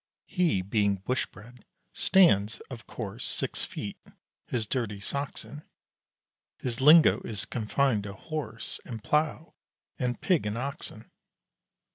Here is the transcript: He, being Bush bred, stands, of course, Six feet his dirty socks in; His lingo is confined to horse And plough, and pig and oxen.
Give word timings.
He, 0.25 0.63
being 0.63 0.95
Bush 0.95 1.27
bred, 1.27 1.63
stands, 1.93 2.59
of 2.71 2.87
course, 2.87 3.23
Six 3.23 3.65
feet 3.65 3.99
his 4.47 4.65
dirty 4.65 4.99
socks 4.99 5.45
in; 5.45 5.61
His 6.57 6.81
lingo 6.81 7.19
is 7.21 7.45
confined 7.45 8.05
to 8.05 8.13
horse 8.13 8.79
And 8.83 9.03
plough, 9.03 9.53
and 9.99 10.19
pig 10.19 10.47
and 10.47 10.57
oxen. 10.57 11.11